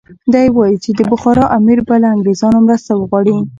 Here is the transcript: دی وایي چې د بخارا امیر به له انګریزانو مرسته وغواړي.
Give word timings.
دی 0.33 0.47
وایي 0.57 0.77
چې 0.83 0.91
د 0.93 1.01
بخارا 1.11 1.45
امیر 1.57 1.79
به 1.87 1.95
له 2.03 2.07
انګریزانو 2.15 2.59
مرسته 2.65 2.91
وغواړي. 2.95 3.35